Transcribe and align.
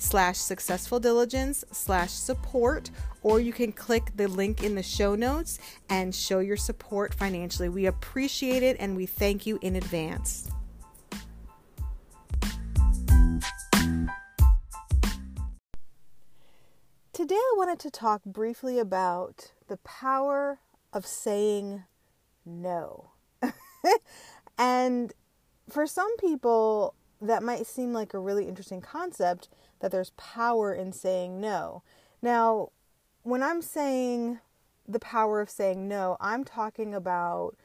slash 0.00 0.36
successful 0.36 0.98
diligence 0.98 1.64
slash 1.70 2.10
support 2.10 2.90
or 3.22 3.38
you 3.38 3.52
can 3.52 3.70
click 3.70 4.10
the 4.16 4.26
link 4.26 4.64
in 4.64 4.74
the 4.74 4.82
show 4.82 5.14
notes 5.14 5.58
and 5.88 6.14
show 6.14 6.38
your 6.38 6.56
support 6.56 7.14
financially. 7.14 7.68
We 7.68 7.86
appreciate 7.86 8.62
it 8.62 8.76
and 8.80 8.96
we 8.96 9.06
thank 9.06 9.46
you 9.46 9.58
in 9.62 9.76
advance. 9.76 10.50
Today 17.12 17.34
i 17.34 17.54
wanted 17.58 17.78
to 17.80 17.90
talk 17.90 18.24
briefly 18.24 18.78
about 18.78 19.52
the 19.68 19.76
power 19.78 20.60
of 20.92 21.06
saying 21.06 21.84
no. 22.46 23.10
And 24.60 25.14
for 25.70 25.86
some 25.86 26.14
people 26.18 26.94
that 27.20 27.42
might 27.42 27.66
seem 27.66 27.92
like 27.92 28.14
a 28.14 28.18
really 28.18 28.48
interesting 28.48 28.80
concept 28.80 29.48
that 29.80 29.90
there's 29.90 30.10
power 30.10 30.72
in 30.72 30.92
saying 30.92 31.40
no. 31.40 31.82
Now, 32.22 32.70
when 33.22 33.42
I'm 33.42 33.62
saying 33.62 34.38
the 34.88 35.00
power 35.00 35.40
of 35.40 35.50
saying 35.50 35.86
no, 35.88 36.16
I'm 36.20 36.44
talking 36.44 36.94
about 36.94 37.56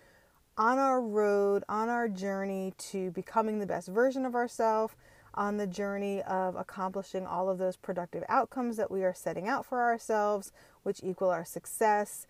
on 0.58 0.78
our 0.78 1.02
road, 1.02 1.64
on 1.68 1.90
our 1.90 2.08
journey 2.08 2.74
to 2.78 3.12
becoming 3.12 3.60
the 3.60 3.66
best 3.66 3.88
version 3.88 4.26
of 4.26 4.36
ourselves, 4.36 4.96
on 5.34 5.58
the 5.58 5.68
journey 5.68 6.22
of 6.24 6.56
accomplishing 6.56 7.26
all 7.26 7.50
of 7.50 7.58
those 7.58 7.76
productive 7.76 8.24
outcomes 8.30 8.78
that 8.78 8.90
we 8.90 9.04
are 9.04 9.14
setting 9.14 9.48
out 9.48 9.66
for 9.66 9.82
ourselves, 9.82 10.54
which 10.84 11.02
equal 11.04 11.30
our 11.30 11.44
success. 11.44 12.26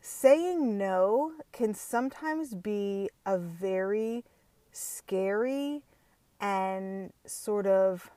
Saying 0.00 0.76
no 0.76 1.32
can 1.52 1.74
sometimes 1.74 2.54
be 2.54 3.08
a 3.24 3.38
very 3.38 4.24
scary 4.72 5.82
and 6.40 7.12
sort 7.26 7.66
of 7.66 8.10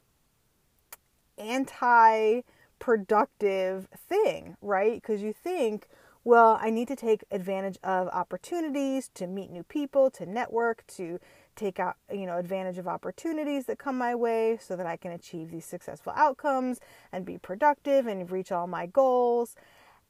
anti 1.38 2.42
productive 2.80 3.88
thing, 3.96 4.58
right? 4.62 5.02
Because 5.02 5.22
you 5.22 5.34
think, 5.34 5.88
well, 6.24 6.60
I 6.62 6.70
need 6.70 6.88
to 6.90 6.96
take 6.96 7.24
advantage 7.32 7.78
of 7.84 8.08
opportunities 8.10 9.10
to 9.16 9.28
meet 9.28 9.50
new 9.50 9.64
people, 9.64 10.12
to 10.12 10.26
network, 10.26 10.86
to 10.88 11.20
take 11.56 11.80
out, 11.80 11.96
you 12.12 12.26
know, 12.26 12.38
advantage 12.38 12.78
of 12.78 12.88
opportunities 12.88 13.66
that 13.66 13.80
come 13.80 13.98
my 13.98 14.14
way 14.14 14.58
so 14.62 14.76
that 14.76 14.86
I 14.86 14.98
can 14.98 15.12
achieve 15.12 15.52
these 15.52 15.66
successful 15.66 16.14
outcomes 16.16 16.80
and 17.12 17.26
be 17.26 17.38
productive 17.38 18.06
and 18.08 18.30
reach 18.30 18.52
all 18.52 18.68
my 18.68 18.86
goals. 18.86 19.56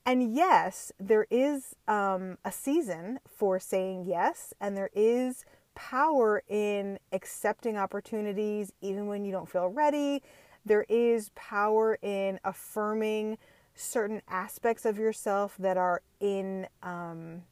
And 0.05 0.33
yes, 0.35 0.91
there 0.99 1.27
is 1.29 1.75
um, 1.87 2.37
a 2.45 2.51
season 2.51 3.19
for 3.27 3.59
saying 3.59 4.05
yes, 4.05 4.53
and 4.59 4.77
there 4.77 4.89
is 4.93 5.45
power 5.77 6.41
in 6.49 6.97
accepting 7.11 7.77
opportunities 7.77 8.73
even 8.81 9.05
when 9.05 9.23
you 9.23 9.31
don't 9.31 9.47
feel 9.47 9.67
ready. 9.67 10.23
There 10.65 10.87
is 10.89 11.29
power 11.35 11.99
in 12.01 12.39
affirming 12.43 13.37
certain 13.75 14.23
aspects 14.27 14.85
of 14.85 14.97
yourself 14.97 15.55
that 15.59 15.77
are 15.77 16.01
in 16.19 16.65
um, 16.81 17.43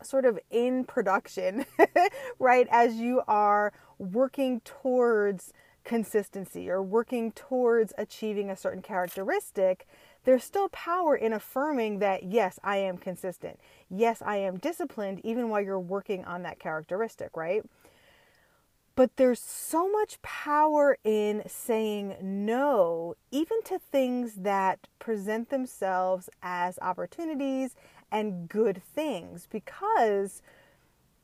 sort 0.00 0.24
of 0.24 0.38
in 0.52 0.84
production, 0.84 1.66
right? 2.38 2.68
As 2.70 2.94
you 2.94 3.20
are 3.26 3.72
working 3.98 4.60
towards 4.60 5.52
consistency 5.82 6.70
or 6.70 6.80
working 6.80 7.32
towards 7.32 7.92
achieving 7.98 8.48
a 8.48 8.56
certain 8.56 8.80
characteristic 8.80 9.88
there's 10.24 10.44
still 10.44 10.68
power 10.70 11.14
in 11.14 11.32
affirming 11.32 11.98
that, 12.00 12.24
yes, 12.24 12.58
I 12.64 12.78
am 12.78 12.98
consistent. 12.98 13.60
Yes, 13.88 14.22
I 14.24 14.38
am 14.38 14.58
disciplined, 14.58 15.20
even 15.24 15.48
while 15.48 15.60
you're 15.60 15.78
working 15.78 16.24
on 16.24 16.42
that 16.42 16.58
characteristic, 16.58 17.36
right? 17.36 17.62
But 18.96 19.16
there's 19.16 19.40
so 19.40 19.90
much 19.90 20.22
power 20.22 20.96
in 21.04 21.42
saying 21.46 22.16
no, 22.22 23.16
even 23.30 23.62
to 23.64 23.78
things 23.78 24.34
that 24.36 24.86
present 24.98 25.50
themselves 25.50 26.30
as 26.42 26.78
opportunities 26.80 27.74
and 28.10 28.48
good 28.48 28.80
things, 28.82 29.48
because 29.50 30.42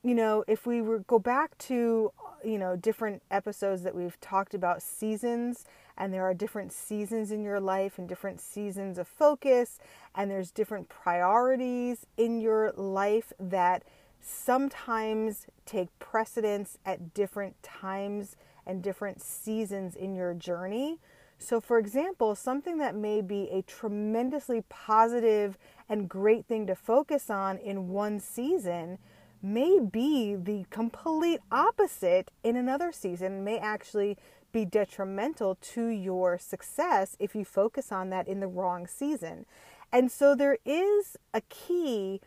you 0.03 0.15
know, 0.15 0.45
if 0.49 0.67
we 0.67 0.81
were 0.81 1.01
go 1.01 1.19
back 1.19 1.57
to, 1.59 2.11
you 2.45 2.59
know, 2.59 2.75
different 2.75 3.23
episodes 3.31 3.83
that 3.83 3.95
we've 3.95 4.19
talked 4.21 4.55
about 4.55 4.83
seasons 4.83 5.65
and 6.01 6.15
there 6.15 6.25
are 6.25 6.33
different 6.33 6.73
seasons 6.73 7.31
in 7.31 7.45
your 7.45 7.61
life 7.61 7.99
and 7.99 8.09
different 8.09 8.41
seasons 8.41 8.97
of 8.97 9.07
focus 9.07 9.79
and 10.15 10.31
there's 10.31 10.51
different 10.51 10.89
priorities 10.89 12.07
in 12.17 12.41
your 12.41 12.73
life 12.73 13.35
that 13.39 13.85
sometimes 14.21 15.47
take 15.67 15.97
precedence 15.99 16.79
at 16.87 17.13
different 17.13 17.63
times 17.63 18.35
and 18.67 18.83
different 18.83 19.21
seasons 19.21 19.95
in 19.95 20.15
your 20.15 20.33
journey. 20.35 20.99
So, 21.39 21.61
for 21.61 21.79
example, 21.79 22.35
something 22.35 22.79
that 22.79 22.95
may 22.95 23.21
be 23.21 23.49
a 23.51 23.63
tremendously 23.63 24.63
positive 24.69 25.59
and 25.89 26.09
great 26.09 26.47
thing 26.47 26.67
to 26.67 26.75
focus 26.75 27.31
on 27.31 27.59
in 27.59 27.89
one 27.89 28.21
season 28.21 28.99
may 29.43 29.79
be 29.81 30.35
the 30.35 30.67
complete 30.71 31.41
opposite 31.51 32.31
in 32.45 32.57
another 32.57 32.93
season, 32.93 33.43
may 33.43 33.59
actually 33.59 34.19
be 34.53 34.65
detrimental 34.65 35.57
to 35.61 35.87
your 35.87 36.39
success 36.39 37.17
if 37.19 37.35
you 37.35 37.45
focus 37.45 37.93
on 37.93 38.11
that 38.11 38.29
in 38.29 38.41
the 38.41 38.47
wrong 38.47 38.87
season. 38.87 39.47
And 39.93 40.11
so 40.11 40.35
there 40.35 40.59
is 40.65 41.17
a 41.35 41.41
key, 41.43 42.21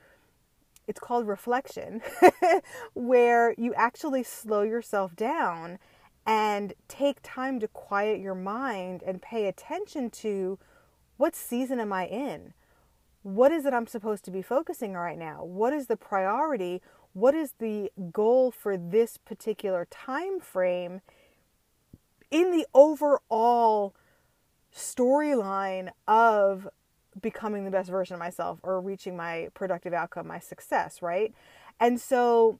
it's 0.87 0.99
called 0.99 1.27
reflection, 1.27 2.01
where 2.93 3.55
you 3.57 3.73
actually 3.73 4.23
slow 4.23 4.61
yourself 4.61 5.15
down 5.15 5.79
and 6.25 6.73
take 6.87 7.19
time 7.21 7.59
to 7.59 7.67
quiet 7.67 8.19
your 8.19 8.35
mind 8.35 9.03
and 9.05 9.21
pay 9.21 9.47
attention 9.47 10.09
to 10.09 10.57
what 11.17 11.35
season 11.35 11.79
am 11.79 11.93
I 11.93 12.07
in? 12.07 12.53
What 13.23 13.51
is 13.51 13.65
it 13.65 13.73
I'm 13.73 13.87
supposed 13.87 14.25
to 14.25 14.31
be 14.31 14.41
focusing 14.41 14.95
on 14.95 15.01
right 15.01 15.17
now? 15.17 15.43
What 15.43 15.73
is 15.73 15.87
the 15.87 15.95
priority? 15.95 16.81
What 17.13 17.35
is 17.35 17.53
the 17.59 17.91
goal 18.11 18.51
for 18.51 18.75
this 18.75 19.17
particular 19.17 19.87
time 19.89 20.39
frame 20.39 21.01
in 22.33 22.51
the 22.51 22.65
overall 22.73 23.93
storyline 24.75 25.89
of 26.07 26.67
becoming 27.21 27.63
the 27.63 27.69
best 27.71 27.91
version 27.91 28.15
of 28.15 28.19
myself 28.19 28.59
or 28.63 28.81
reaching 28.81 29.15
my 29.15 29.49
productive 29.53 29.93
outcome, 29.93 30.27
my 30.27 30.39
success, 30.39 31.01
right? 31.01 31.31
And 31.79 32.01
so 32.01 32.59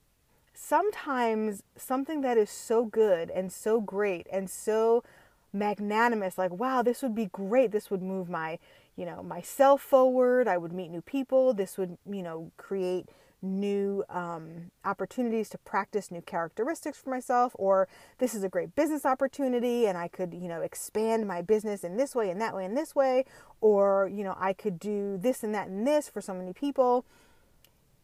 sometimes 0.53 1.63
something 1.75 2.21
that 2.21 2.37
is 2.37 2.51
so 2.51 2.85
good 2.85 3.31
and 3.31 3.51
so 3.51 3.81
great 3.81 4.27
and 4.31 4.47
so 4.47 5.03
magnanimous 5.51 6.37
like 6.37 6.51
wow 6.51 6.83
this 6.83 7.01
would 7.01 7.15
be 7.15 7.25
great. 7.25 7.71
This 7.71 7.89
would 7.89 8.03
move 8.03 8.29
my 8.29 8.59
you 8.95 9.05
know 9.05 9.23
myself 9.23 9.81
forward. 9.81 10.47
I 10.47 10.57
would 10.57 10.71
meet 10.71 10.91
new 10.91 11.01
people. 11.01 11.55
This 11.55 11.79
would 11.79 11.97
you 12.07 12.21
know 12.21 12.51
create 12.57 13.09
new 13.43 14.03
um, 14.09 14.71
opportunities 14.85 15.49
to 15.49 15.57
practice 15.59 16.09
new 16.09 16.21
characteristics 16.21 16.97
for 16.97 17.09
myself 17.09 17.53
or 17.55 17.87
this 18.17 18.33
is 18.33 18.43
a 18.43 18.49
great 18.49 18.73
business 18.73 19.05
opportunity 19.05 19.85
and 19.85 19.97
i 19.97 20.07
could 20.07 20.33
you 20.33 20.47
know 20.47 20.61
expand 20.61 21.27
my 21.27 21.41
business 21.41 21.83
in 21.83 21.97
this 21.97 22.15
way 22.15 22.29
and 22.29 22.39
that 22.39 22.55
way 22.55 22.63
and 22.63 22.77
this 22.77 22.95
way 22.95 23.25
or 23.59 24.09
you 24.11 24.23
know 24.23 24.35
i 24.39 24.53
could 24.53 24.79
do 24.79 25.17
this 25.21 25.43
and 25.43 25.53
that 25.53 25.67
and 25.67 25.85
this 25.85 26.07
for 26.07 26.21
so 26.21 26.33
many 26.33 26.53
people 26.53 27.05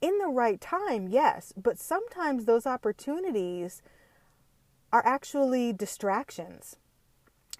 in 0.02 0.18
the 0.18 0.28
right 0.28 0.60
time, 0.62 1.08
yes, 1.08 1.54
but 1.58 1.78
sometimes 1.78 2.46
those 2.46 2.66
opportunities 2.66 3.82
are 4.92 5.06
actually 5.06 5.74
distractions 5.74 6.78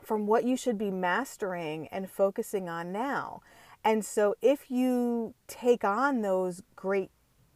from 0.02 0.26
what 0.26 0.46
you 0.46 0.56
should 0.56 0.78
be 0.78 0.92
mastering 0.92 1.88
and 1.90 2.10
focusing 2.10 2.70
on 2.70 2.92
now. 2.92 3.42
And 3.84 4.06
so 4.06 4.36
if 4.42 4.72
you 4.72 5.34
take 5.48 5.84
on 5.84 6.22
those 6.22 6.62
great, 6.76 7.12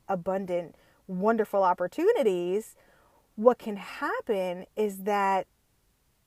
abundant, 0.08 0.76
wonderful 1.08 1.64
opportunities, 1.64 2.76
what 3.36 3.58
can 3.58 3.78
happen 3.78 4.66
is 4.76 5.00
that 5.00 5.48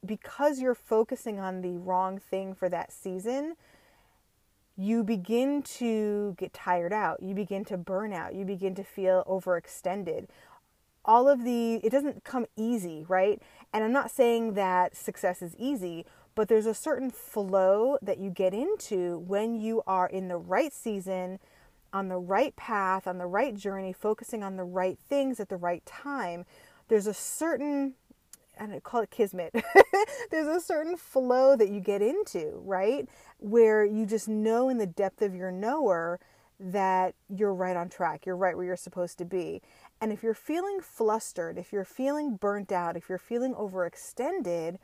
because 0.04 0.60
you're 0.60 0.74
focusing 0.74 1.38
on 1.38 1.62
the 1.62 1.76
wrong 1.78 2.18
thing 2.18 2.54
for 2.54 2.68
that 2.68 2.92
season, 2.92 3.54
you 4.76 5.02
begin 5.02 5.62
to 5.62 6.34
get 6.38 6.52
tired 6.52 6.92
out. 6.92 7.22
You 7.22 7.34
begin 7.34 7.64
to 7.66 7.76
burn 7.76 8.12
out. 8.12 8.34
You 8.34 8.44
begin 8.44 8.74
to 8.74 8.84
feel 8.84 9.24
overextended. 9.26 10.26
All 11.04 11.28
of 11.28 11.44
the, 11.44 11.76
it 11.76 11.90
doesn't 11.90 12.24
come 12.24 12.46
easy, 12.56 13.04
right? 13.08 13.40
And 13.72 13.84
I'm 13.84 13.92
not 13.92 14.10
saying 14.10 14.54
that 14.54 14.96
success 14.96 15.40
is 15.40 15.54
easy, 15.56 16.04
but 16.34 16.48
there's 16.48 16.66
a 16.66 16.74
certain 16.74 17.10
flow 17.10 17.96
that 18.02 18.18
you 18.18 18.28
get 18.28 18.52
into 18.52 19.18
when 19.26 19.54
you 19.54 19.82
are 19.86 20.06
in 20.06 20.28
the 20.28 20.36
right 20.36 20.72
season, 20.72 21.38
on 21.92 22.08
the 22.08 22.18
right 22.18 22.54
path, 22.56 23.06
on 23.06 23.18
the 23.18 23.26
right 23.26 23.54
journey, 23.54 23.92
focusing 23.92 24.42
on 24.42 24.56
the 24.56 24.64
right 24.64 24.98
things 24.98 25.40
at 25.40 25.48
the 25.48 25.56
right 25.56 25.84
time. 25.86 26.44
There's 26.88 27.06
a 27.06 27.14
certain 27.14 27.94
and 28.58 28.72
I 28.72 28.80
call 28.80 29.02
it 29.02 29.10
kismet. 29.10 29.54
There's 30.30 30.46
a 30.46 30.60
certain 30.60 30.96
flow 30.96 31.56
that 31.56 31.68
you 31.68 31.80
get 31.80 32.02
into, 32.02 32.60
right? 32.64 33.08
Where 33.38 33.84
you 33.84 34.06
just 34.06 34.28
know 34.28 34.68
in 34.68 34.78
the 34.78 34.86
depth 34.86 35.22
of 35.22 35.34
your 35.34 35.52
knower 35.52 36.18
that 36.58 37.14
you're 37.28 37.54
right 37.54 37.76
on 37.76 37.88
track. 37.88 38.24
You're 38.24 38.36
right 38.36 38.56
where 38.56 38.64
you're 38.64 38.76
supposed 38.76 39.18
to 39.18 39.24
be. 39.24 39.60
And 40.00 40.12
if 40.12 40.22
you're 40.22 40.34
feeling 40.34 40.80
flustered, 40.80 41.58
if 41.58 41.72
you're 41.72 41.84
feeling 41.84 42.36
burnt 42.36 42.72
out, 42.72 42.96
if 42.96 43.08
you're 43.08 43.18
feeling 43.18 43.54
overextended, 43.54 44.78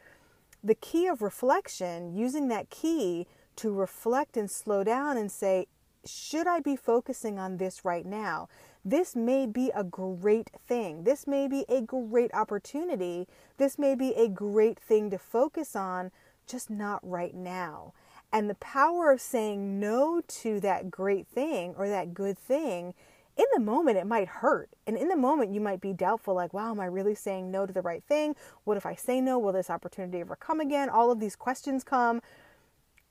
the 0.62 0.74
key 0.74 1.06
of 1.06 1.22
reflection, 1.22 2.14
using 2.14 2.48
that 2.48 2.70
key 2.70 3.26
to 3.56 3.72
reflect 3.72 4.36
and 4.36 4.50
slow 4.50 4.84
down 4.84 5.16
and 5.16 5.30
say, 5.30 5.66
should 6.04 6.46
I 6.46 6.60
be 6.60 6.76
focusing 6.76 7.38
on 7.38 7.56
this 7.56 7.84
right 7.84 8.06
now? 8.06 8.48
This 8.84 9.14
may 9.14 9.46
be 9.46 9.70
a 9.74 9.84
great 9.84 10.50
thing. 10.66 11.04
This 11.04 11.26
may 11.26 11.46
be 11.46 11.64
a 11.68 11.80
great 11.80 12.34
opportunity. 12.34 13.28
This 13.56 13.78
may 13.78 13.94
be 13.94 14.12
a 14.14 14.28
great 14.28 14.78
thing 14.78 15.10
to 15.10 15.18
focus 15.18 15.76
on, 15.76 16.10
just 16.46 16.68
not 16.68 17.00
right 17.02 17.34
now. 17.34 17.92
And 18.32 18.48
the 18.48 18.54
power 18.56 19.12
of 19.12 19.20
saying 19.20 19.78
no 19.78 20.22
to 20.26 20.58
that 20.60 20.90
great 20.90 21.28
thing 21.28 21.74
or 21.76 21.88
that 21.88 22.14
good 22.14 22.38
thing, 22.38 22.94
in 23.36 23.44
the 23.54 23.60
moment 23.60 23.98
it 23.98 24.06
might 24.06 24.28
hurt. 24.28 24.70
And 24.86 24.96
in 24.96 25.08
the 25.08 25.16
moment 25.16 25.54
you 25.54 25.60
might 25.60 25.80
be 25.80 25.92
doubtful, 25.92 26.34
like, 26.34 26.52
wow, 26.52 26.70
am 26.70 26.80
I 26.80 26.86
really 26.86 27.14
saying 27.14 27.50
no 27.50 27.66
to 27.66 27.72
the 27.72 27.82
right 27.82 28.02
thing? 28.02 28.34
What 28.64 28.76
if 28.76 28.86
I 28.86 28.94
say 28.94 29.20
no? 29.20 29.38
Will 29.38 29.52
this 29.52 29.70
opportunity 29.70 30.20
ever 30.20 30.34
come 30.34 30.60
again? 30.60 30.88
All 30.88 31.10
of 31.12 31.20
these 31.20 31.36
questions 31.36 31.84
come. 31.84 32.20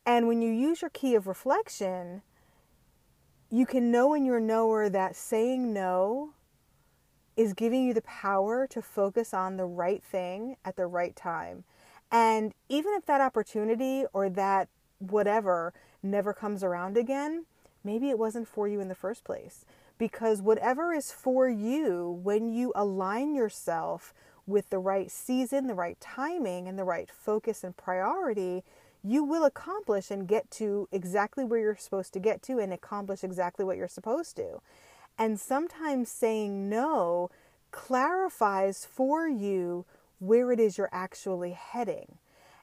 And 0.06 0.28
when 0.28 0.42
you 0.42 0.52
use 0.52 0.82
your 0.82 0.90
key 0.90 1.16
of 1.16 1.28
reflection, 1.28 2.24
you 3.52 3.66
can 3.66 3.92
know 3.92 4.14
in 4.14 4.26
your 4.26 4.40
knower 4.40 4.88
that 4.90 5.16
saying 5.16 5.74
no 5.74 6.34
is 7.36 7.54
giving 7.54 7.86
you 7.86 7.94
the 7.94 8.02
power 8.02 8.66
to 8.68 8.82
focus 8.82 9.34
on 9.34 9.58
the 9.58 9.66
right 9.66 10.02
thing 10.02 10.56
at 10.64 10.78
the 10.78 10.86
right 10.86 11.16
time. 11.16 11.66
And 12.12 12.54
even 12.70 12.94
if 12.94 13.06
that 13.06 13.22
opportunity 13.22 14.06
or 14.14 14.30
that 14.30 14.70
whatever 15.00 15.74
never 16.02 16.34
comes 16.34 16.64
around 16.64 16.98
again, 16.98 17.46
maybe 17.84 18.10
it 18.10 18.20
wasn't 18.20 18.48
for 18.48 18.68
you 18.68 18.80
in 18.80 18.88
the 18.88 18.96
first 18.96 19.24
place. 19.24 19.66
Because 19.98 20.42
whatever 20.42 20.94
is 20.94 21.12
for 21.12 21.50
you, 21.50 22.20
when 22.24 22.50
you 22.50 22.72
align 22.76 23.36
yourself 23.36 24.14
with 24.48 24.70
the 24.70 24.80
right 24.80 25.12
season, 25.12 25.68
the 25.68 25.74
right 25.74 26.00
timing, 26.00 26.68
and 26.68 26.78
the 26.78 26.84
right 26.84 27.10
focus 27.10 27.64
and 27.64 27.78
priority, 27.78 28.64
you 29.04 29.24
will 29.24 29.46
accomplish 29.46 30.12
and 30.12 30.28
get 30.28 30.50
to 30.52 30.88
exactly 30.92 31.44
where 31.44 31.60
you're 31.60 31.76
supposed 31.76 32.14
to 32.14 32.20
get 32.20 32.42
to 32.44 32.60
and 32.60 32.72
accomplish 32.72 33.24
exactly 33.24 33.66
what 33.66 33.78
you're 33.78 33.88
supposed 33.88 34.36
to. 34.36 34.62
And 35.18 35.40
sometimes 35.40 36.10
saying 36.10 36.70
no 36.70 37.30
clarifies 37.72 38.86
for 38.86 39.28
you 39.28 39.86
where 40.20 40.52
it 40.52 40.60
is 40.60 40.78
you're 40.78 40.90
actually 40.92 41.52
heading. 41.52 42.18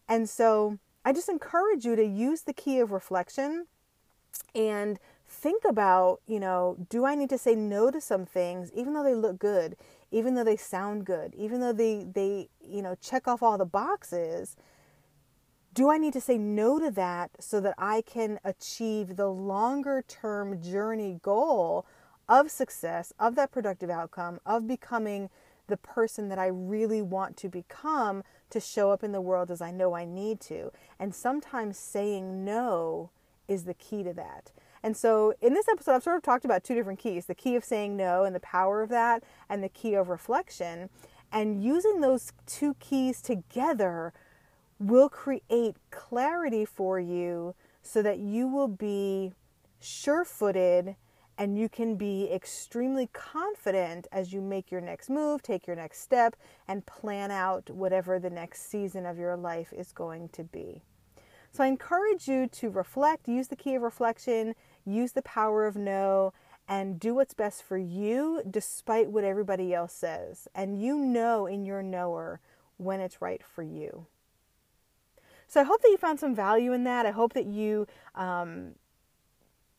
And 0.08 0.28
so 0.28 0.78
I 1.04 1.12
just 1.12 1.28
encourage 1.28 1.84
you 1.84 1.96
to 1.96 2.04
use 2.04 2.42
the 2.42 2.52
key 2.52 2.78
of 2.78 2.92
reflection 2.92 3.66
and 4.54 4.98
think 5.28 5.64
about, 5.64 6.20
you 6.26 6.40
know, 6.40 6.76
do 6.88 7.04
I 7.04 7.14
need 7.14 7.30
to 7.30 7.38
say 7.38 7.54
no 7.54 7.90
to 7.90 8.00
some 8.00 8.24
things 8.24 8.70
even 8.74 8.94
though 8.94 9.02
they 9.02 9.14
look 9.14 9.38
good, 9.38 9.76
even 10.10 10.34
though 10.34 10.44
they 10.44 10.56
sound 10.56 11.04
good, 11.04 11.34
even 11.34 11.60
though 11.60 11.72
they 11.72 12.06
they, 12.10 12.48
you 12.66 12.82
know, 12.82 12.94
check 13.00 13.26
off 13.26 13.42
all 13.42 13.58
the 13.58 13.66
boxes? 13.66 14.56
Do 15.74 15.90
I 15.90 15.98
need 15.98 16.12
to 16.14 16.20
say 16.20 16.38
no 16.38 16.78
to 16.78 16.90
that 16.92 17.30
so 17.40 17.60
that 17.60 17.74
I 17.78 18.02
can 18.02 18.40
achieve 18.44 19.16
the 19.16 19.28
longer 19.28 20.04
term 20.06 20.60
journey 20.60 21.18
goal 21.22 21.86
of 22.28 22.50
success, 22.50 23.12
of 23.18 23.34
that 23.36 23.52
productive 23.52 23.90
outcome, 23.90 24.40
of 24.44 24.66
becoming 24.66 25.30
the 25.68 25.76
person 25.76 26.28
that 26.28 26.38
I 26.38 26.46
really 26.46 27.02
want 27.02 27.36
to 27.38 27.48
become 27.48 28.22
to 28.50 28.60
show 28.60 28.90
up 28.90 29.04
in 29.04 29.12
the 29.12 29.20
world 29.20 29.50
as 29.50 29.60
I 29.60 29.70
know 29.70 29.94
I 29.94 30.04
need 30.04 30.40
to? 30.42 30.72
And 30.98 31.14
sometimes 31.14 31.78
saying 31.78 32.44
no 32.44 33.10
is 33.46 33.64
the 33.64 33.74
key 33.74 34.02
to 34.02 34.12
that. 34.14 34.50
And 34.82 34.96
so 34.96 35.34
in 35.40 35.54
this 35.54 35.68
episode, 35.68 35.92
I've 35.92 36.02
sort 36.02 36.16
of 36.16 36.22
talked 36.22 36.44
about 36.44 36.64
two 36.64 36.74
different 36.74 36.98
keys 36.98 37.26
the 37.26 37.34
key 37.34 37.56
of 37.56 37.64
saying 37.64 37.96
no 37.96 38.24
and 38.24 38.34
the 38.34 38.40
power 38.40 38.82
of 38.82 38.88
that, 38.90 39.22
and 39.48 39.62
the 39.62 39.68
key 39.68 39.94
of 39.94 40.08
reflection. 40.08 40.90
And 41.30 41.62
using 41.62 42.00
those 42.00 42.32
two 42.46 42.74
keys 42.74 43.20
together 43.20 44.12
will 44.78 45.08
create 45.08 45.76
clarity 45.90 46.64
for 46.64 47.00
you 47.00 47.54
so 47.82 48.02
that 48.02 48.18
you 48.18 48.46
will 48.46 48.68
be 48.68 49.32
sure 49.80 50.24
footed 50.24 50.96
and 51.36 51.56
you 51.56 51.68
can 51.68 51.94
be 51.94 52.28
extremely 52.32 53.08
confident 53.12 54.08
as 54.10 54.32
you 54.32 54.40
make 54.40 54.72
your 54.72 54.80
next 54.80 55.08
move, 55.08 55.40
take 55.40 55.68
your 55.68 55.76
next 55.76 56.00
step, 56.00 56.34
and 56.66 56.84
plan 56.84 57.30
out 57.30 57.70
whatever 57.70 58.18
the 58.18 58.28
next 58.28 58.68
season 58.68 59.06
of 59.06 59.18
your 59.18 59.36
life 59.36 59.72
is 59.72 59.92
going 59.92 60.28
to 60.30 60.42
be. 60.42 60.82
So 61.52 61.62
I 61.62 61.68
encourage 61.68 62.26
you 62.26 62.48
to 62.48 62.70
reflect, 62.70 63.28
use 63.28 63.48
the 63.48 63.56
key 63.56 63.76
of 63.76 63.82
reflection, 63.82 64.54
use 64.84 65.12
the 65.12 65.22
power 65.22 65.66
of 65.66 65.76
no, 65.76 66.32
and 66.68 67.00
do 67.00 67.14
what's 67.14 67.34
best 67.34 67.62
for 67.62 67.78
you 67.78 68.42
despite 68.48 69.10
what 69.10 69.24
everybody 69.24 69.72
else 69.72 69.94
says. 69.94 70.48
And 70.54 70.82
you 70.82 70.98
know 70.98 71.46
in 71.46 71.64
your 71.64 71.82
knower 71.82 72.40
when 72.76 73.00
it's 73.00 73.22
right 73.22 73.42
for 73.42 73.62
you. 73.62 74.06
So 75.48 75.60
I 75.60 75.64
hope 75.64 75.82
that 75.82 75.88
you 75.88 75.96
found 75.96 76.20
some 76.20 76.34
value 76.34 76.72
in 76.72 76.84
that. 76.84 77.06
I 77.06 77.10
hope 77.10 77.32
that 77.32 77.46
you 77.46 77.86
um, 78.14 78.74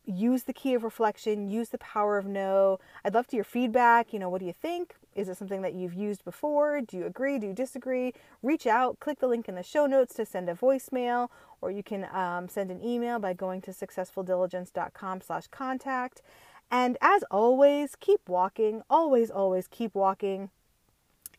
use 0.06 0.44
the 0.44 0.54
key 0.54 0.74
of 0.74 0.84
reflection, 0.84 1.48
use 1.48 1.70
the 1.70 1.78
power 1.78 2.18
of 2.18 2.26
no. 2.26 2.80
I'd 3.06 3.14
love 3.14 3.28
to 3.28 3.38
hear 3.38 3.44
feedback. 3.44 4.12
You 4.12 4.20
know, 4.20 4.30
what 4.30 4.40
do 4.40 4.48
you 4.48 4.54
think? 4.54 4.96
Is 5.16 5.30
it 5.30 5.38
something 5.38 5.62
that 5.62 5.74
you've 5.76 5.94
used 5.94 6.26
before? 6.26 6.82
Do 6.82 6.98
you 6.98 7.06
agree? 7.06 7.38
Do 7.40 7.48
you 7.48 7.54
disagree? 7.54 8.14
Reach 8.42 8.66
out, 8.66 9.00
click 9.00 9.20
the 9.20 9.28
link 9.28 9.48
in 9.48 9.56
the 9.56 9.64
show 9.64 9.86
notes 9.86 10.14
to 10.16 10.26
send 10.26 10.50
a 10.50 10.56
voicemail, 10.56 11.30
or 11.62 11.72
you 11.72 11.84
can 11.84 12.08
um, 12.14 12.48
send 12.48 12.72
an 12.72 12.84
email 12.84 13.20
by 13.20 13.34
going 13.34 13.62
to 13.62 13.72
successfuldiligence.com 13.72 15.22
slash 15.22 15.48
contact. 15.48 16.22
And 16.72 16.98
as 17.02 17.24
always, 17.30 17.96
keep 17.96 18.22
walking. 18.30 18.82
Always, 18.90 19.30
always 19.30 19.68
keep 19.68 19.94
walking. 19.94 20.50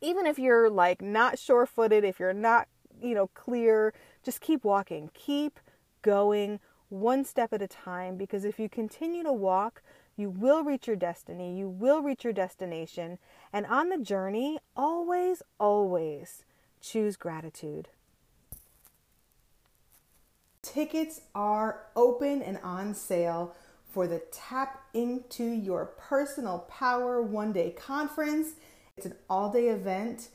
even 0.00 0.26
if 0.26 0.38
you're 0.38 0.70
like 0.70 1.02
not 1.02 1.38
sure 1.38 1.66
footed, 1.66 2.04
if 2.04 2.18
you're 2.18 2.32
not, 2.32 2.68
you 3.02 3.14
know, 3.14 3.28
clear, 3.28 3.92
just 4.22 4.40
keep 4.40 4.64
walking. 4.64 5.10
Keep 5.14 5.60
going 6.02 6.60
one 6.88 7.24
step 7.24 7.52
at 7.52 7.62
a 7.62 7.68
time 7.68 8.16
because 8.16 8.44
if 8.44 8.58
you 8.58 8.68
continue 8.68 9.22
to 9.22 9.32
walk, 9.32 9.82
you 10.16 10.28
will 10.28 10.62
reach 10.62 10.86
your 10.86 10.96
destiny, 10.96 11.56
you 11.56 11.68
will 11.68 12.02
reach 12.02 12.24
your 12.24 12.32
destination. 12.32 13.18
And 13.52 13.64
on 13.66 13.88
the 13.88 13.98
journey, 13.98 14.58
always, 14.76 15.42
always 15.58 16.44
choose 16.80 17.16
gratitude. 17.16 17.88
Tickets 20.62 21.22
are 21.34 21.86
open 21.96 22.42
and 22.42 22.58
on 22.62 22.94
sale 22.94 23.54
for 23.90 24.06
the 24.06 24.22
Tap 24.30 24.82
Into 24.92 25.44
Your 25.44 25.86
Personal 25.86 26.60
Power 26.68 27.22
one 27.22 27.52
day 27.52 27.70
conference. 27.70 28.52
It's 28.96 29.06
an 29.06 29.14
all 29.28 29.50
day 29.50 29.68
event. 29.68 30.28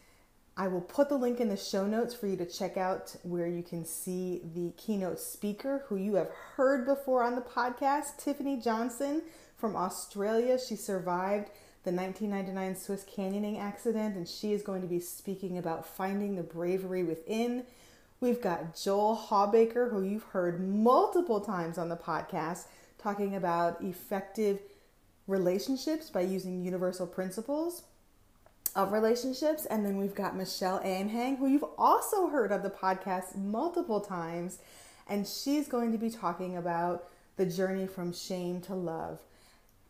I 0.58 0.70
will 0.70 0.82
put 0.82 1.10
the 1.10 1.18
link 1.18 1.42
in 1.42 1.50
the 1.50 1.58
show 1.58 1.86
notes 1.86 2.14
for 2.14 2.28
you 2.28 2.38
to 2.38 2.46
check 2.46 2.78
out 2.78 3.14
where 3.24 3.48
you 3.48 3.62
can 3.62 3.84
see 3.84 4.42
the 4.54 4.72
keynote 4.78 5.20
speaker 5.20 5.84
who 5.88 5.98
you 5.98 6.16
have 6.16 6.30
heard 6.56 6.86
before 6.86 7.24
on 7.24 7.36
the 7.36 7.42
podcast, 7.42 8.18
Tiffany 8.18 8.56
Johnson 8.56 9.22
from 9.58 9.76
Australia. 9.76 10.58
She 10.58 10.78
survived 10.78 11.50
the 11.84 11.92
1999 11.92 12.78
Swiss 12.78 13.04
canyoning 13.04 13.60
accident 13.60 14.16
and 14.16 14.26
she 14.26 14.54
is 14.54 14.62
going 14.62 14.82
to 14.82 14.88
be 14.88 15.02
speaking 15.02 15.58
about 15.58 15.86
finding 15.86 16.38
the 16.38 16.44
bravery 16.44 17.04
within. 17.04 17.66
We've 18.22 18.42
got 18.42 18.82
Joel 18.82 19.28
Hawbaker, 19.30 19.92
who 19.92 20.04
you've 20.04 20.24
heard 20.24 20.66
multiple 20.66 21.42
times 21.42 21.78
on 21.78 21.90
the 21.90 21.98
podcast, 21.98 22.68
talking 22.98 23.36
about 23.36 23.82
effective 23.82 24.62
relationships 25.28 26.10
by 26.10 26.22
using 26.22 26.64
universal 26.64 27.08
principles 27.08 27.84
of 28.76 28.92
relationships. 28.92 29.66
And 29.66 29.86
then 29.86 29.98
we've 29.98 30.16
got 30.16 30.36
Michelle 30.36 30.80
Anhang, 30.82 31.38
who 31.38 31.48
you've 31.48 31.66
also 31.78 32.28
heard 32.28 32.52
of 32.52 32.62
the 32.62 32.70
podcast 32.70 33.36
multiple 33.36 34.02
times. 34.02 34.60
And 35.08 35.28
she's 35.28 35.68
going 35.68 35.92
to 35.92 35.98
be 35.98 36.10
talking 36.10 36.58
about 36.58 37.08
the 37.38 37.46
journey 37.46 37.88
from 37.88 38.14
shame 38.14 38.62
to 38.62 38.76
love. 38.76 39.20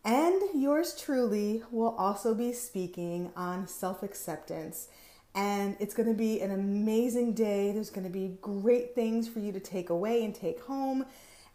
And 0.04 0.40
yours 0.54 0.94
truly 0.98 1.62
will 1.70 1.96
also 1.98 2.32
be 2.34 2.52
speaking 2.52 3.32
on 3.36 3.66
self 3.66 4.02
acceptance. 4.02 4.88
And 5.34 5.76
it's 5.80 5.94
going 5.94 6.08
to 6.08 6.14
be 6.14 6.40
an 6.40 6.52
amazing 6.52 7.34
day. 7.34 7.72
There's 7.72 7.90
going 7.90 8.06
to 8.06 8.12
be 8.12 8.38
great 8.40 8.94
things 8.94 9.28
for 9.28 9.40
you 9.40 9.52
to 9.52 9.60
take 9.60 9.90
away 9.90 10.24
and 10.24 10.34
take 10.34 10.60
home. 10.62 11.04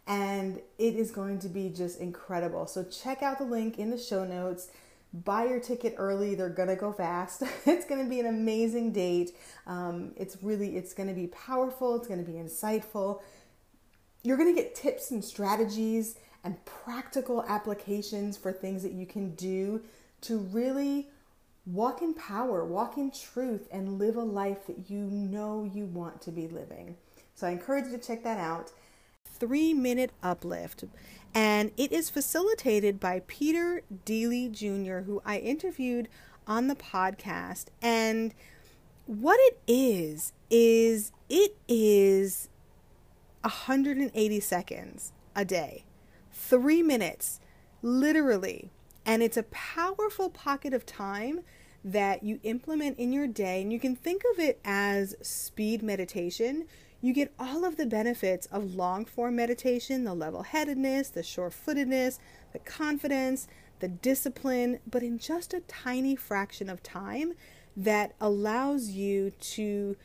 And 0.06 0.60
it 0.78 0.96
is 0.96 1.10
going 1.10 1.38
to 1.40 1.48
be 1.48 1.70
just 1.70 1.98
incredible. 1.98 2.66
So, 2.66 2.84
check 2.84 3.22
out 3.22 3.38
the 3.38 3.44
link 3.44 3.78
in 3.78 3.90
the 3.90 3.98
show 3.98 4.24
notes 4.24 4.68
buy 5.12 5.44
your 5.44 5.60
ticket 5.60 5.94
early 5.98 6.34
they're 6.34 6.48
gonna 6.48 6.76
go 6.76 6.92
fast. 6.92 7.42
It's 7.66 7.84
gonna 7.84 8.08
be 8.08 8.20
an 8.20 8.26
amazing 8.26 8.92
date. 8.92 9.36
Um, 9.66 10.12
it's 10.16 10.36
really 10.42 10.76
it's 10.76 10.94
gonna 10.94 11.14
be 11.14 11.26
powerful 11.28 11.96
it's 11.96 12.08
gonna 12.08 12.22
be 12.22 12.32
insightful. 12.32 13.22
You're 14.22 14.36
gonna 14.36 14.54
get 14.54 14.74
tips 14.74 15.10
and 15.10 15.24
strategies 15.24 16.16
and 16.44 16.62
practical 16.64 17.44
applications 17.46 18.36
for 18.36 18.52
things 18.52 18.82
that 18.82 18.92
you 18.92 19.06
can 19.06 19.34
do 19.34 19.82
to 20.22 20.38
really 20.38 21.08
walk 21.64 22.02
in 22.02 22.12
power 22.14 22.64
walk 22.64 22.98
in 22.98 23.10
truth 23.10 23.68
and 23.70 23.98
live 23.98 24.16
a 24.16 24.22
life 24.22 24.66
that 24.66 24.90
you 24.90 24.98
know 24.98 25.70
you 25.72 25.84
want 25.86 26.20
to 26.22 26.30
be 26.30 26.48
living. 26.48 26.96
So 27.34 27.46
i 27.46 27.50
encourage 27.50 27.86
you 27.86 27.92
to 27.92 27.98
check 27.98 28.22
that 28.24 28.38
out 28.38 28.72
three 29.42 29.74
minute 29.74 30.12
uplift 30.22 30.84
and 31.34 31.72
it 31.76 31.90
is 31.90 32.08
facilitated 32.10 33.00
by 33.00 33.22
Peter 33.26 33.82
Deeley 34.06 34.52
Jr., 34.52 35.04
who 35.04 35.20
I 35.24 35.38
interviewed 35.38 36.08
on 36.46 36.68
the 36.68 36.76
podcast. 36.76 37.66
And 37.80 38.34
what 39.06 39.40
it 39.40 39.58
is, 39.66 40.32
is 40.48 41.10
it 41.28 41.56
is 41.66 42.50
180 43.40 44.40
seconds 44.40 45.12
a 45.34 45.44
day, 45.44 45.84
three 46.30 46.82
minutes, 46.82 47.40
literally. 47.82 48.70
And 49.04 49.22
it's 49.22 49.38
a 49.38 49.44
powerful 49.44 50.30
pocket 50.30 50.72
of 50.72 50.86
time 50.86 51.40
that 51.84 52.22
you 52.22 52.38
implement 52.42 52.98
in 52.98 53.12
your 53.12 53.26
day. 53.26 53.62
And 53.62 53.72
you 53.72 53.80
can 53.80 53.96
think 53.96 54.22
of 54.32 54.38
it 54.38 54.60
as 54.64 55.16
speed 55.20 55.82
meditation 55.82 56.66
you 57.04 57.12
get 57.12 57.34
all 57.36 57.64
of 57.64 57.76
the 57.76 57.84
benefits 57.84 58.46
of 58.46 58.76
long 58.76 59.04
form 59.04 59.34
meditation 59.34 60.04
the 60.04 60.14
level 60.14 60.44
headedness, 60.44 61.08
the 61.08 61.24
sure 61.24 61.50
footedness, 61.50 62.20
the 62.52 62.60
confidence, 62.60 63.48
the 63.80 63.88
discipline, 63.88 64.78
but 64.88 65.02
in 65.02 65.18
just 65.18 65.52
a 65.52 65.60
tiny 65.62 66.14
fraction 66.14 66.70
of 66.70 66.80
time 66.82 67.34
that 67.76 68.14
allows 68.20 68.90
you 68.90 69.32
to 69.40 69.96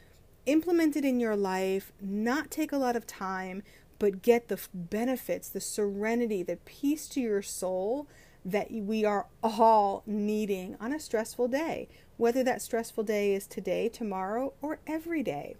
implement 0.48 0.96
it 0.96 1.06
in 1.06 1.20
your 1.20 1.36
life, 1.36 1.94
not 2.02 2.50
take 2.50 2.72
a 2.72 2.78
lot 2.78 2.96
of 2.96 3.06
time, 3.06 3.62
but 4.00 4.24
get 4.24 4.48
the 4.48 4.60
benefits, 4.74 5.50
the 5.50 5.62
serenity, 5.62 6.42
the 6.42 6.58
peace 6.66 7.08
to 7.10 7.22
your 7.22 7.44
soul 7.44 8.08
that 8.48 8.72
we 8.72 9.04
are 9.04 9.28
all 9.44 10.04
needing 10.06 10.78
on 10.80 10.94
a 10.94 11.00
stressful 11.00 11.50
day, 11.50 11.90
whether 12.16 12.44
that 12.46 12.62
stressful 12.62 13.04
day 13.04 13.34
is 13.34 13.46
today, 13.46 13.90
tomorrow, 13.90 14.54
or 14.62 14.80
every 14.88 15.22
day. 15.22 15.58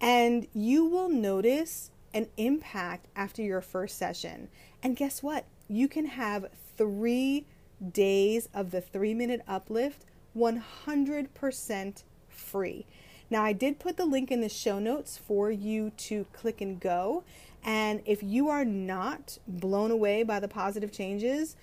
And 0.00 0.46
you 0.54 0.86
will 0.86 1.10
notice 1.10 1.90
an 2.14 2.28
impact 2.38 3.08
after 3.14 3.42
your 3.42 3.60
first 3.60 3.98
session. 3.98 4.48
And 4.82 4.96
guess 4.96 5.22
what? 5.22 5.44
You 5.68 5.86
can 5.86 6.06
have 6.06 6.46
three 6.78 7.44
days 7.92 8.48
of 8.54 8.70
the 8.70 8.80
three 8.80 9.12
minute 9.12 9.42
uplift 9.46 10.06
100% 10.34 12.02
free. 12.28 12.86
Now, 13.28 13.44
I 13.44 13.52
did 13.52 13.78
put 13.78 13.98
the 13.98 14.06
link 14.06 14.30
in 14.30 14.40
the 14.40 14.48
show 14.48 14.78
notes 14.78 15.18
for 15.18 15.50
you 15.50 15.90
to 15.90 16.24
click 16.32 16.62
and 16.62 16.80
go. 16.80 17.24
And 17.62 18.02
if 18.06 18.22
you 18.22 18.48
are 18.48 18.64
not 18.64 19.38
blown 19.46 19.90
away 19.90 20.22
by 20.22 20.40
the 20.40 20.48
positive 20.48 20.90
changes 20.90 21.56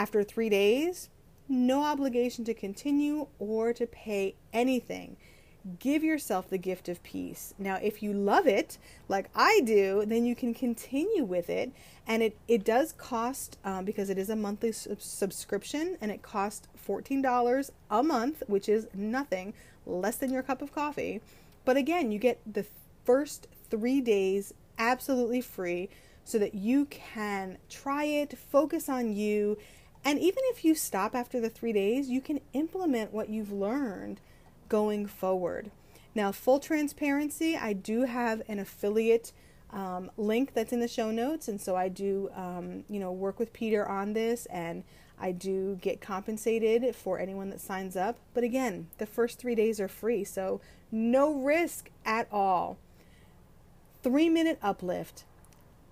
after 0.00 0.24
three 0.24 0.48
days, 0.48 1.10
no 1.46 1.82
obligation 1.82 2.42
to 2.46 2.54
continue 2.54 3.26
or 3.38 3.74
to 3.74 3.86
pay 3.86 4.34
anything 4.50 5.16
give 5.78 6.02
yourself 6.02 6.48
the 6.48 6.56
gift 6.56 6.88
of 6.88 7.02
peace. 7.02 7.52
Now, 7.58 7.78
if 7.82 8.02
you 8.02 8.14
love 8.14 8.46
it 8.46 8.78
like 9.08 9.28
I 9.34 9.60
do, 9.62 10.04
then 10.06 10.24
you 10.24 10.34
can 10.34 10.54
continue 10.54 11.22
with 11.22 11.50
it. 11.50 11.70
And 12.06 12.22
it, 12.22 12.34
it 12.48 12.64
does 12.64 12.92
cost, 12.92 13.58
um, 13.62 13.84
because 13.84 14.08
it 14.08 14.16
is 14.16 14.30
a 14.30 14.36
monthly 14.36 14.72
sub- 14.72 15.02
subscription, 15.02 15.98
and 16.00 16.10
it 16.10 16.22
costs 16.22 16.66
$14 16.88 17.70
a 17.90 18.02
month, 18.02 18.42
which 18.46 18.70
is 18.70 18.88
nothing, 18.94 19.52
less 19.86 20.16
than 20.16 20.32
your 20.32 20.42
cup 20.42 20.62
of 20.62 20.74
coffee. 20.74 21.20
But 21.66 21.76
again, 21.76 22.10
you 22.10 22.18
get 22.18 22.40
the 22.50 22.64
first 23.04 23.46
three 23.68 24.00
days 24.00 24.54
absolutely 24.78 25.42
free 25.42 25.90
so 26.24 26.38
that 26.38 26.54
you 26.54 26.86
can 26.86 27.58
try 27.68 28.04
it, 28.04 28.38
focus 28.38 28.88
on 28.88 29.12
you. 29.12 29.58
And 30.04 30.18
even 30.18 30.42
if 30.46 30.64
you 30.64 30.74
stop 30.74 31.14
after 31.14 31.40
the 31.40 31.50
three 31.50 31.72
days, 31.72 32.08
you 32.08 32.20
can 32.20 32.40
implement 32.52 33.12
what 33.12 33.28
you've 33.28 33.52
learned 33.52 34.20
going 34.68 35.06
forward. 35.06 35.70
Now, 36.14 36.32
full 36.32 36.58
transparency, 36.58 37.56
I 37.56 37.72
do 37.72 38.04
have 38.04 38.42
an 38.48 38.58
affiliate 38.58 39.32
um, 39.72 40.10
link 40.16 40.54
that's 40.54 40.72
in 40.72 40.80
the 40.80 40.88
show 40.88 41.10
notes, 41.10 41.46
and 41.48 41.60
so 41.60 41.76
I 41.76 41.88
do, 41.88 42.30
um, 42.34 42.84
you 42.88 42.98
know, 42.98 43.12
work 43.12 43.38
with 43.38 43.52
Peter 43.52 43.88
on 43.88 44.14
this, 44.14 44.46
and 44.46 44.82
I 45.20 45.32
do 45.32 45.78
get 45.80 46.00
compensated 46.00 46.96
for 46.96 47.18
anyone 47.18 47.50
that 47.50 47.60
signs 47.60 47.94
up. 47.94 48.16
But 48.34 48.42
again, 48.42 48.88
the 48.98 49.06
first 49.06 49.38
three 49.38 49.54
days 49.54 49.78
are 49.78 49.88
free, 49.88 50.24
so 50.24 50.60
no 50.90 51.32
risk 51.32 51.90
at 52.04 52.26
all. 52.32 52.78
Three 54.02 54.30
minute 54.30 54.58
uplift, 54.62 55.24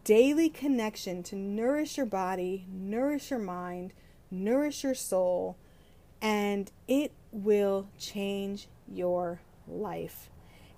daily 0.08 0.48
connection 0.48 1.22
to 1.22 1.36
nourish 1.36 1.98
your 1.98 2.06
body, 2.06 2.64
nourish 2.72 3.30
your 3.30 3.38
mind, 3.38 3.92
nourish 4.30 4.82
your 4.82 4.94
soul, 4.94 5.54
and 6.22 6.72
it 6.88 7.12
will 7.30 7.86
change 7.98 8.68
your 8.90 9.38
life. 9.66 10.30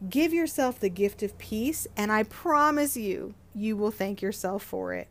Give 0.09 0.33
yourself 0.33 0.81
the 0.81 0.89
gift 0.89 1.23
of 1.23 1.39
peace, 1.39 1.87
and 1.97 2.11
I 2.11 2.25
promise 2.25 2.97
you, 2.97 3.35
you 3.55 3.77
will 3.77 3.93
thank 3.93 4.21
yourself 4.21 4.65
for 4.65 4.95
it. 4.95 5.07